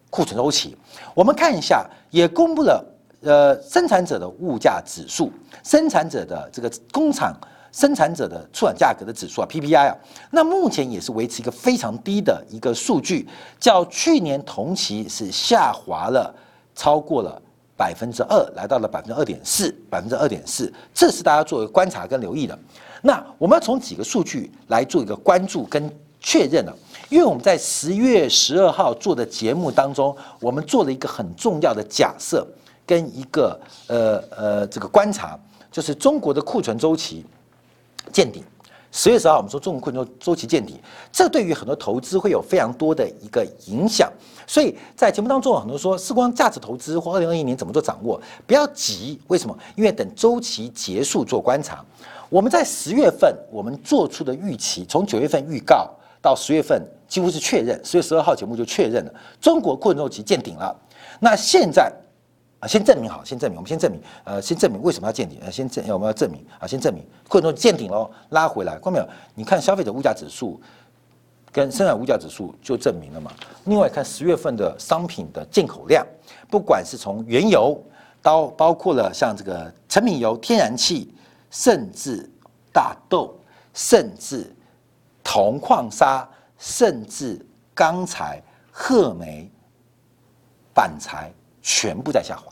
[0.10, 0.78] 库存周期。
[1.14, 2.86] 我们看一下，也公布了
[3.22, 5.32] 呃生产者的物价指数，
[5.64, 7.36] 生产者的这个工厂。
[7.72, 9.96] 生产者的出厂价格的指数啊，PPI 啊，
[10.32, 16.34] 那目前也是维持一个非常低的一个数据，较去年同期是下滑了
[16.80, 17.42] 超过了
[17.76, 22.58] 百分之二，来到了百分之二点四，百分之二点四，这是大家作为观察跟留意的。
[23.02, 26.74] 那我们要从几个数据来做一个关注跟确认了，
[27.10, 32.48] 因为我们在十月十二号做的节目当中，我们做了一个很重要的假设
[32.86, 35.38] 跟一个呃呃这个观察，
[35.70, 37.26] 就是中国的库存周期
[38.14, 38.42] 见顶。
[38.92, 40.80] 十月十号，我们说中国库存周期见底，
[41.12, 44.12] 这对于很多投资会有非常多的一个影响。
[44.48, 49.20] 所以在节目当中，很多说时光价值投资或二零二一年怎么做掌握，不要急。
[49.28, 49.56] 为什么？
[49.76, 51.86] 因为等周期结束做观察。
[52.30, 55.88] 我们在十月份我们做出的预期，从九月份预告
[56.20, 57.80] 到十月份几乎是确认。
[57.84, 60.76] 十月十二号节目就确认了，中国库存周期见顶了。
[61.20, 61.94] 那现在。
[62.60, 65.40] 啊，先证明好，先证明，我们先证明，呃，先证明为什么要见顶？
[65.42, 69.08] 呃，先证，我们要证明啊，先证明，或者说见顶喽，拉回来，看到没有？
[69.34, 70.60] 你看消费者物价指数
[71.54, 73.32] 跟生产物价指数就证明了嘛。
[73.64, 76.06] 另外看十月份的商品的进口量，
[76.50, 77.82] 不管是从原油
[78.22, 81.14] 到包括了像这个成品油、天然气，
[81.50, 82.30] 甚至
[82.74, 83.40] 大豆，
[83.74, 84.54] 甚至
[85.24, 87.40] 铜矿砂，甚至
[87.74, 89.50] 钢材、褐煤、
[90.74, 91.32] 板材。
[91.62, 92.52] 全部在下滑，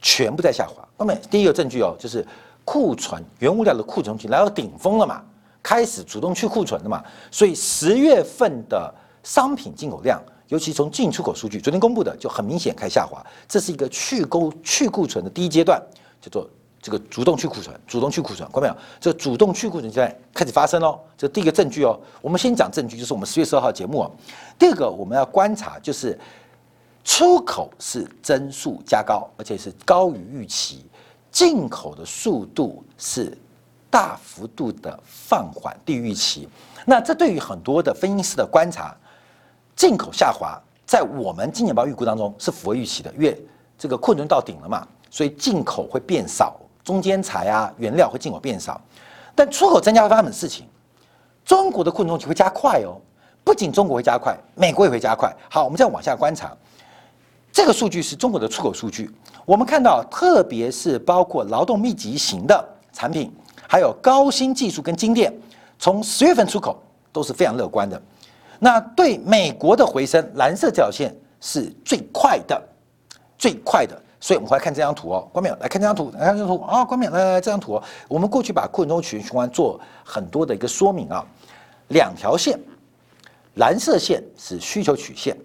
[0.00, 0.86] 全部在下滑。
[0.96, 2.26] 后面第一个证据哦，就是
[2.64, 5.22] 库存原物料的库存期来到顶峰了嘛，
[5.62, 7.02] 开始主动去库存了嘛。
[7.30, 13.24] 所以十月份的商品进口量，尤其从进出口数据，昨天公布的就很明显开始下滑。
[13.48, 15.80] 这是一个去沟去库存的第一阶段，
[16.20, 16.48] 叫做
[16.82, 18.76] 这个主动去库存，主动去库存，看到没有？
[19.00, 20.98] 这主动去库存阶段开始发生喽。
[21.16, 21.98] 这第一个证据哦。
[22.20, 24.10] 我们先讲证据，就是我们十月十二号节目哦。
[24.58, 26.18] 第二个我们要观察就是。
[27.08, 30.84] 出口是增速加高，而且是高于预期；
[31.32, 33.36] 进口的速度是
[33.88, 36.46] 大幅度的放缓，低于预期。
[36.84, 38.94] 那这对于很多的分析师的观察，
[39.74, 43.42] 进口下滑，在我们今年报预估当中是符合预期的，因为
[43.78, 48.78] 这个库存到顶了嘛，所以进口会变少，中间材啊原料会进口变少。
[49.34, 50.66] 但出口增加会发生什么事情？
[51.42, 53.00] 中国的库存会加快哦，
[53.42, 55.34] 不仅中国会加快，美国也会加快。
[55.50, 56.54] 好，我们再往下观察。
[57.58, 59.10] 这个数据是中国的出口数据，
[59.44, 63.32] 我们看到，特别是包括劳动密集型的产品，
[63.66, 65.36] 还有高新技术跟金电，
[65.76, 66.80] 从十月份出口
[67.12, 68.00] 都是非常乐观的。
[68.60, 72.62] 那对美国的回升，蓝色这条线是最快的，
[73.36, 74.00] 最快的。
[74.20, 81.26] 所以我们回来看这张图哦，关淼来看这张图，来看这张图啊，关淼来来这张图哦，我们过去把库存周期循环做很多的一个说明啊，
[81.88, 82.56] 两条线，
[83.54, 85.36] 蓝色线是需求曲线。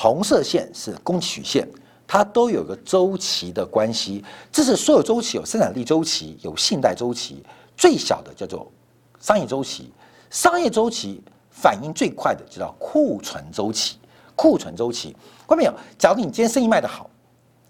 [0.00, 1.68] 红色线是供给曲线，
[2.06, 4.24] 它都有个周期的关系。
[4.52, 7.42] 这是所有周期有生产力周期，有信贷周期，
[7.76, 8.70] 最小的叫做
[9.18, 9.90] 商业周期。
[10.30, 13.98] 商业周期反应最快的就叫库存周期。
[14.36, 15.16] 库存周期，
[15.48, 15.74] 看没有？
[15.98, 17.10] 假如你今天生意卖得好，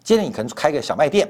[0.05, 1.27] 今天你可能开个小卖店、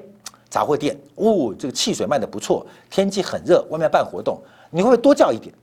[0.51, 5.55] 杂货店，哦，这个汽水卖得不错，天气很热，外面办活动，你会不会多叫一点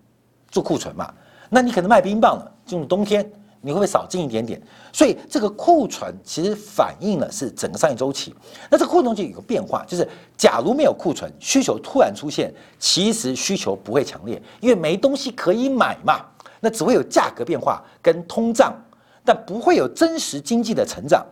[0.50, 1.14] 做库存嘛？
[1.50, 3.30] 那你可能卖冰棒了，进入冬天。
[3.66, 4.62] 你会不会少进一点点？
[4.94, 8.34] 所以这个库存其实反映了是整个商业周期。
[8.70, 16.24] 那这个库存就有个变化，就是假如没有库存，需求突然出现，其实需求不会强烈，因为没东西可以买嘛。
[16.60, 18.74] 那只会有价格变化跟通胀，
[19.24, 21.26] 但不会有真实经济的成长。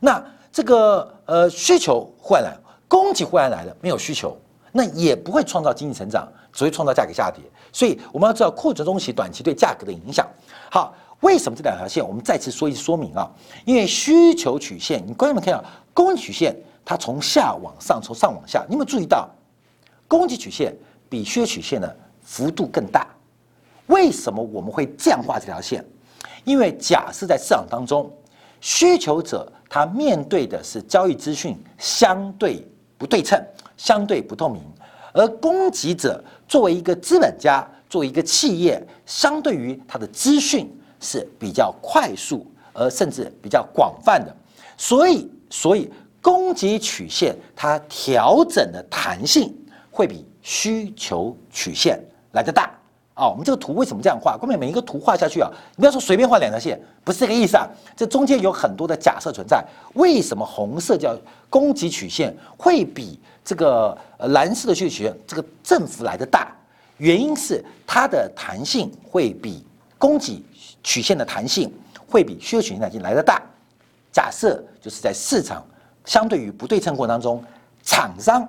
[0.00, 0.22] 那
[0.52, 2.56] 这个呃需求忽然来，
[2.88, 4.36] 供给忽然来了，没有需求，
[4.72, 7.42] 那也不会创造经济成长，只会创造价格下跌。
[7.72, 10.26] 所以我们要知道库存周期短期对价格的影响。
[10.70, 10.92] 好。
[11.20, 12.06] 为什么这两条线？
[12.06, 13.30] 我们再次说一说明啊，
[13.64, 19.28] 因为需求曲线，你观众们看到供给曲线，它从下往上，从上往下，你有没有注意到，
[20.06, 20.76] 供给曲线
[21.08, 23.06] 比需求曲线的幅度更大？
[23.86, 25.84] 为什么我们会这样画这条线？
[26.44, 28.12] 因为假设在市场当中，
[28.60, 32.66] 需求者他面对的是交易资讯相对
[32.98, 33.42] 不对称、
[33.76, 34.62] 相对不透明，
[35.12, 40.70] 而供给者作为一个资本家，作为一个企业，相对于他的资讯。
[41.00, 44.34] 是比较快速，而甚至比较广泛的，
[44.76, 49.54] 所以，所以供给曲线它调整的弹性
[49.90, 52.70] 会比需求曲线来得大
[53.14, 53.28] 啊。
[53.28, 54.36] 我们这个图为什么这样画？
[54.36, 57.68] 后面每一个图画下去啊，你不要说随便画两条线，不是这个意思啊。
[57.96, 59.64] 这中间有很多的假设存在。
[59.94, 61.16] 为什么红色叫
[61.48, 66.52] 供给曲线会比这个蓝色的需求曲线这个振幅来得大？
[66.98, 69.64] 原因是它的弹性会比
[69.98, 70.42] 供给。
[70.86, 71.68] 曲线的弹性
[72.08, 73.42] 会比需求曲线弹性来得大。
[74.12, 75.66] 假设就是在市场
[76.04, 77.42] 相对于不对称过程当中，
[77.82, 78.48] 厂商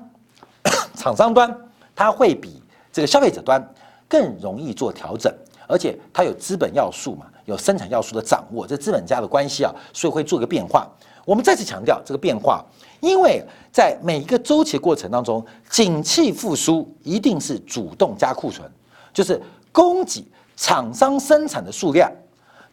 [0.96, 1.54] 厂商端
[1.96, 2.62] 它会比
[2.94, 3.62] 这个消费者端
[4.08, 5.34] 更容易做调整，
[5.68, 10.88] 而且它有资本要素嘛，有生产要素的掌握，这资本家的关系啊，所以会做个变化。
[11.26, 12.64] 我们再次强调这个变化，
[13.02, 18.70] 因为在每一个周期过程当中，景气复苏一定是主动加库存，
[19.12, 20.24] 就是供给
[20.56, 22.10] 厂商生产的数量。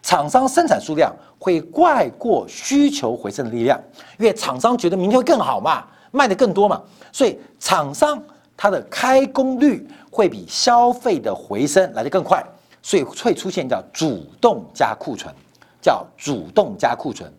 [0.04, 3.80] 厂商生产数量会怪过需求回升的力量，
[4.18, 6.80] 因为厂商觉得明天会更好嘛，卖的更多嘛，
[7.10, 8.22] 所以厂商
[8.54, 12.44] 它的开工率会比消费的回升来得更快，
[12.82, 15.34] 所以会出现叫主动加库存，
[15.80, 17.32] 叫主动加库存。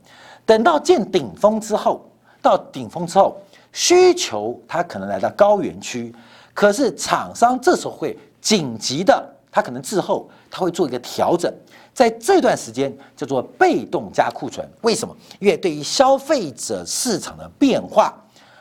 [0.43, 2.01] 等到见顶峰之后，
[2.41, 3.37] 到顶峰之后，
[3.73, 6.11] 需求它可能来到高原区，
[6.51, 11.53] 可是厂商这时候会紧急的，它可能滞后，它会做一个调整，
[11.95, 14.67] 在这段时间叫做被动加库存。
[14.81, 15.15] 为什么？
[15.39, 18.13] 因为对于消费者市场的变化，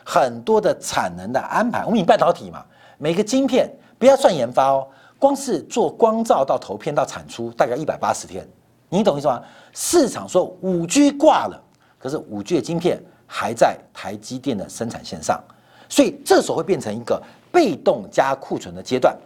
[0.04, 2.64] 很多的产能的安排，我们以半导体嘛，
[2.96, 3.68] 每个晶片
[3.98, 4.86] 不要算研发哦，
[5.18, 8.48] 光是做光照到投片到产出，大概一百八十天，
[8.88, 9.42] 你懂意思吗？
[9.72, 11.60] 市场说五 G 挂了。
[11.98, 15.42] 可是五 G 的晶片还在台积电的生产线上，
[15.88, 17.20] 所以这时候会变成一个
[17.50, 19.16] 被动加库存的阶段，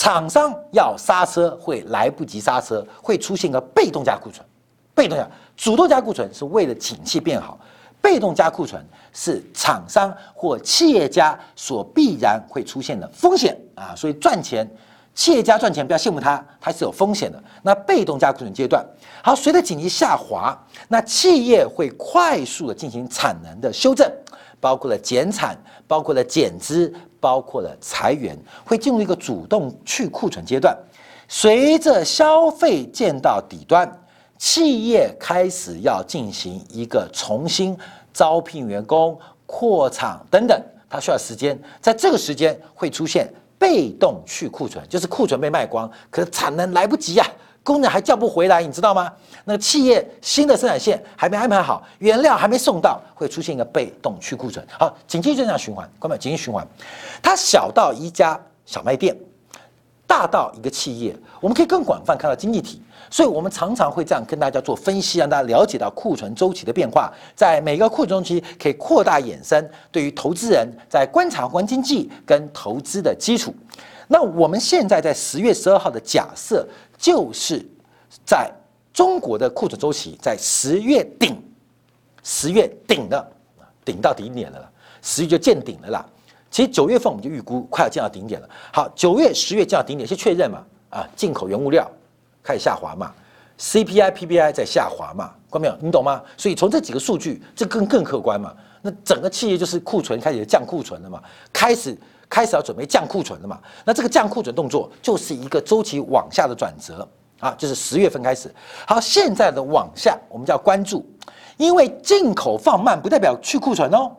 [0.00, 4.42] 厂商要刹车会来不及刹车，会出现一个被动加库存。
[4.94, 7.60] 被动加主动加库存是为了景气变好，
[8.00, 8.82] 被动加库存
[9.12, 14.66] 是厂商或企业家所必然会出现的风险啊，所以赚钱。
[15.14, 17.42] 企业家赚钱不要羡慕他，他是有风险的。
[17.60, 18.82] 那被动加库存阶段，
[19.22, 24.10] 好，随着景气下滑，那企业会快速的进行产能的修正，
[24.60, 26.90] 包括了减产，包括了减资，
[27.20, 30.76] 包括了裁员，会进入一个主动去库存阶段。
[31.28, 33.88] 随着消费见到底端，
[34.38, 37.76] 企业开始要进行一个重新
[38.12, 39.16] 招聘员工、
[39.46, 43.32] 扩厂等等，它需要时间，在这个时间会出现。
[43.60, 47.26] 被动去库存就是库存被卖光，可是产能来不及呀，
[47.62, 49.12] 工人还叫不回来，你知道吗？
[49.44, 54.66] 那个企业新的生产线还没安排好，原料还没送到，会出现一个被动去库存。
[54.70, 56.66] 好，紧急就这样循环，关没紧急循环，
[57.22, 59.16] 它小到一家小卖店，
[60.06, 62.82] 大到一个企业，我们可以更广泛看到经济体。
[63.12, 73.52] 所以，我们常常会这样跟大家做分析，让大家了解到库存周期的变化，在每个库存周期可以扩大衍生对于投资人在观察宏观经济跟投资的基础。
[74.06, 76.64] 那我们现在在十月十二号的假设，
[77.00, 77.66] 就是
[78.26, 78.52] 在
[78.92, 81.42] 中国的库存周期在十月顶，
[82.22, 83.32] 十月顶的
[83.84, 84.70] 顶到顶点了，
[85.00, 86.06] 十月就见顶了啦。
[86.50, 88.50] 其实九月份我们就预估快要见到顶点了。
[88.72, 90.62] 好，九月、十月见到顶点，先确认嘛？
[90.90, 91.90] 啊，进口原物料。
[92.42, 93.12] 开始下滑嘛
[93.58, 95.76] ，CPI、PPI 在下滑嘛，关没有？
[95.80, 96.22] 你懂吗？
[96.36, 98.54] 所以从这几个数据，这更更客观嘛。
[98.82, 101.22] 那整个企业就是库存开始降库存了嘛，
[101.52, 101.96] 开始
[102.30, 103.60] 开始要准备降库存了嘛。
[103.84, 107.06] 那这个降库存动作就是一个周期往下的转折
[107.40, 108.50] 啊，就是十月份开始。
[108.86, 111.04] 好，现在的往下我们就要关注，
[111.58, 114.10] 因为进口放慢不代表去库存哦，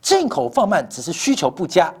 [0.00, 1.92] 进口放慢只是需求不佳，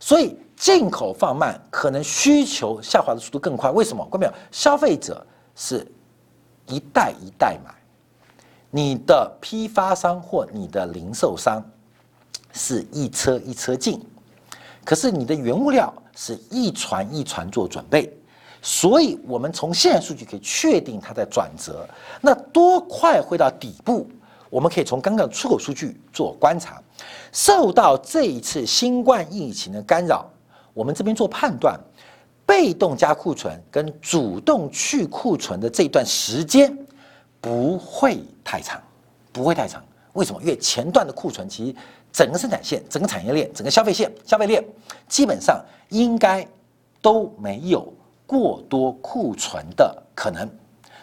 [0.00, 0.36] 所以。
[0.60, 3.70] 进口放慢，可能需求下滑的速度更快。
[3.70, 4.06] 为什么？
[4.12, 4.32] 看没有？
[4.50, 5.26] 消费者
[5.56, 5.90] 是
[6.66, 7.72] 一代一代买，
[8.70, 11.64] 你的批发商或你的零售商
[12.52, 14.06] 是一车一车进，
[14.84, 18.12] 可是你的原物料是一船一船做准备。
[18.62, 21.88] 所以，我们从现在数据可以确定它在转折。
[22.20, 24.06] 那多快会到底部？
[24.50, 26.82] 我们可以从刚刚出口数据做观察。
[27.32, 30.28] 受到这一次新冠疫情的干扰。
[30.74, 31.80] 我们这边做判断，
[32.44, 36.76] 被动加库存跟主动去库存的这段时间
[37.40, 38.78] 不会太长，
[39.32, 39.82] 不会太长。
[40.12, 40.40] 为什么？
[40.42, 41.74] 因为前段的库存其实
[42.12, 44.64] 整个生产线、整个产业链、整个消费线、消费链
[45.08, 46.46] 基本上应该
[47.00, 47.92] 都没有
[48.26, 50.48] 过多库存的可能，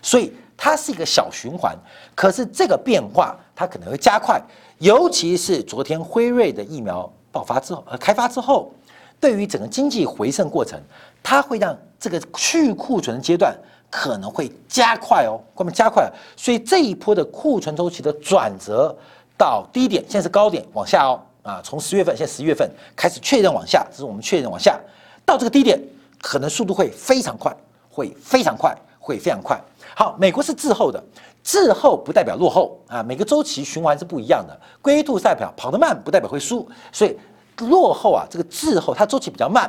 [0.01, 1.77] 所以它是一个小循环。
[2.15, 4.41] 可是这个变化它可能会加快，
[4.79, 8.71] 尤其是昨天辉瑞的疫苗爆发之后、呃开发之后。
[9.19, 10.79] 对于整个经济回升过程，
[11.23, 13.51] 它会让这个去库存的阶段
[13.89, 18.95] 可能会加快哦，后面加快，所以这一波的库存周期的转折
[19.37, 24.79] 到低点，现在是高点往下哦，啊，从十月份，现在十一月份开始确认往下，这是我们确认往下，
[25.23, 25.79] 到这个低点
[26.21, 27.55] 可能速度会非常快，
[27.89, 29.57] 会非常快，会非常快。
[29.95, 31.03] 好，美国是滞后的，
[31.43, 37.17] 滞后不代表落后啊，每个周期循环是不一样的，龟兔赛跑，跑得慢不代表会输，所以。
[37.61, 39.67] 落后啊，这个滞后它周期比较慢，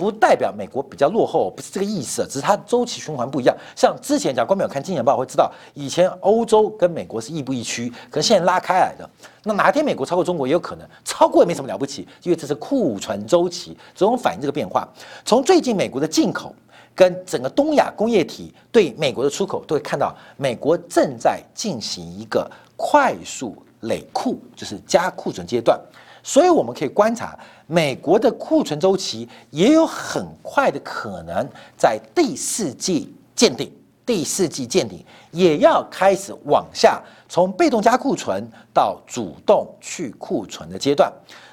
[0.00, 3.54] 不代表美国比较落后，不是这个意思，只是它周期循环不一样。
[3.76, 9.06] 像之前讲，观众有看《金钱报》会知道，以前欧洲跟美国是亦步亦趋，可是现在拉开来的。
[9.44, 14.88] 那哪天美国超过中国也有可能，超过也没什么了不起，因为这是库存周期，总反映这个变化。
[15.22, 16.54] 从最近美国的进口
[16.94, 25.78] 跟整个东亚工业体对美国的出口，都会看到美国正在进行一个快速累库，就是加库存阶段。
[26.22, 33.72] 所以我们可以观察，美国的库存周期也有很快的可能在第四季见顶。
[34.06, 38.44] 第四季见顶，也要开始往下，从被动加库存
[38.74, 41.12] 到主动去库存的阶段。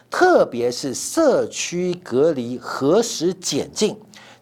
[0.10, 3.96] 特别是社区隔离何时减进，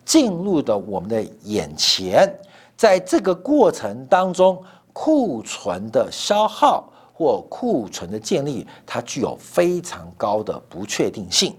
[0.06, 2.34] 进入的我们的眼前，
[2.78, 4.64] 在这个过程当中，
[4.94, 11.56] 库存的消耗或库存的建立，它具有非常高的不确定性。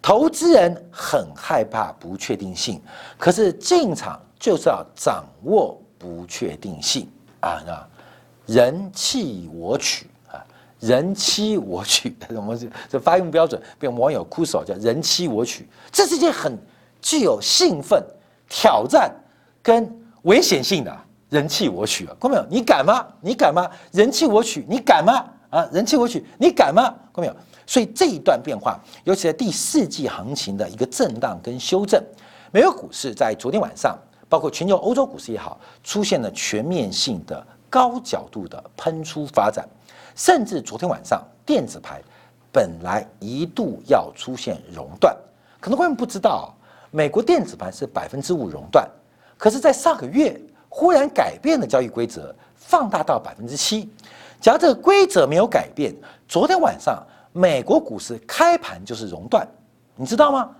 [0.00, 2.80] 投资人很害怕不确定性，
[3.18, 7.06] 可是进场就是要掌握不确定性
[7.40, 7.86] 啊！
[8.46, 10.40] 人弃我取啊。
[10.78, 16.56] 人妻我取，我们这这发音标准，被网友哭手叫人妻我取，这是件很
[17.02, 18.02] 具有兴奋、
[18.48, 19.12] 挑战
[19.62, 19.92] 跟
[20.22, 20.96] 危险性的
[21.28, 22.16] 人气我取啊！
[22.20, 22.46] 看到没有？
[22.48, 23.06] 你敢吗？
[23.20, 23.68] 你敢吗？
[23.92, 25.24] 人气我取，你敢吗？
[25.50, 26.82] 啊，人气我取，你敢吗？
[27.12, 27.36] 看到没有？
[27.66, 32.00] 所以这一段变化，尤其在第四季行情的一个震荡跟修正，
[32.52, 33.98] 美国股市在昨天晚上，
[34.28, 39.68] 包括全球欧洲股市也好，出现了全面性的高角度的喷出发展。
[40.14, 42.00] 甚至昨天晚上，电子牌
[42.52, 45.14] 本来一度要出现熔断，
[45.60, 46.54] 可能观众不知道，
[46.92, 48.88] 美国电子盘是百分之五熔断，
[49.36, 50.40] 可是，在上个月
[50.78, 53.88] 忽然改变了交易规则，放大到百分之七。
[54.42, 55.94] 假如这个规则没有改变，
[56.28, 57.02] 昨天晚上
[57.32, 59.48] 美国股市开盘就是熔断，
[59.94, 60.50] 你知道吗？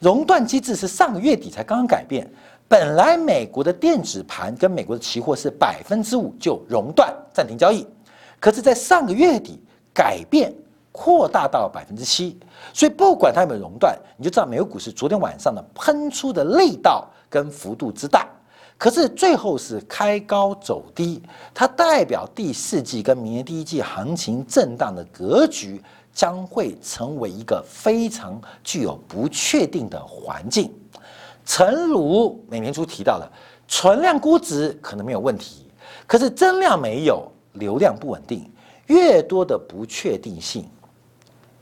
[0.00, 2.30] 熔断机制是上个月底才刚刚改变，
[2.68, 7.88] 本来美国的电子盘跟美国的期货是百分之五就熔断暂停交易。
[8.38, 9.58] 可是，在上个月底
[9.94, 10.54] 改变
[10.92, 12.38] 扩大到百分之七，
[12.74, 18.28] 所以不管它有没有熔断，你就知道美国股市昨天晚上的喷出的力道跟幅度之大。
[18.76, 21.22] 可是最后是开高走低，
[21.52, 30.72] 它代表第四季跟明年第一季行情震荡的格局将会成为一个非常具有不确定的环境。
[31.44, 33.30] 诚如美联储提到的，
[33.68, 35.66] 存量估值可能没有问题，
[36.06, 37.30] 可是增量没有。
[37.54, 38.50] 流量不稳定，
[38.88, 40.68] 越多的不确定性，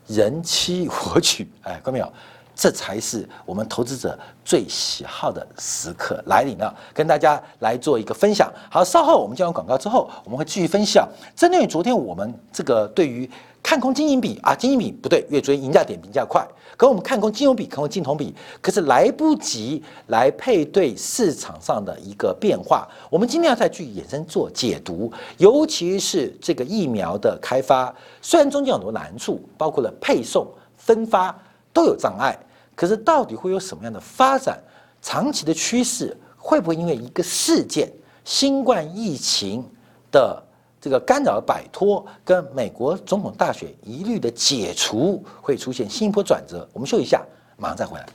[0.07, 2.11] 人期我取，哎，看到没有？
[2.55, 8.53] 这才是我们投资者最喜好的时刻来临了，跟大家来做一个分享。
[8.71, 11.09] 好，稍后我们接完广告之后，我们会继续分享。
[11.35, 13.29] 针对于昨天我们这个对于。
[13.65, 16.45] 看空金银比啊，金银比不对，越追银价点评价快。
[16.77, 22.89] 可我们看空金融比，看空金铜比，可是来不及来配对市场上的一个变化。
[23.09, 30.45] 我们今天要再去衍生做解读，尤其是这个疫苗的开发，虽然中间有很多难处，包括了配送、
[30.77, 31.33] 分发
[31.73, 32.39] 都有障碍，
[32.75, 34.63] 可是到底会有什么样的发展？
[35.01, 37.93] 长期的趋势会不会因为一个事件，
[38.25, 39.69] 新冠疫情
[40.11, 40.43] 的？
[40.81, 46.69] 这个干扰摆脱跟美国总统大选一律的解除会出现新一波转折。
[46.73, 47.25] 我们休息一下，
[47.57, 48.09] 马上再回来。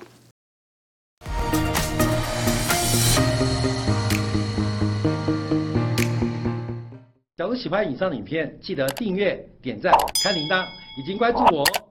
[7.38, 10.66] 假如喜欢以上的影片，记得订阅、点赞、开铃铛，
[11.01, 11.87] 已经关注我哦。